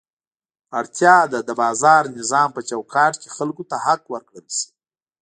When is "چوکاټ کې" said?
2.69-3.29